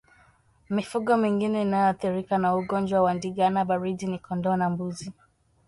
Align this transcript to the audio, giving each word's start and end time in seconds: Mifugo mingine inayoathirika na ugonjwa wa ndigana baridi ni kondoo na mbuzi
Mifugo 0.69 1.17
mingine 1.17 1.61
inayoathirika 1.61 2.37
na 2.37 2.55
ugonjwa 2.55 3.01
wa 3.01 3.13
ndigana 3.13 3.65
baridi 3.65 4.05
ni 4.07 4.19
kondoo 4.19 4.55
na 4.55 4.69
mbuzi 4.69 5.11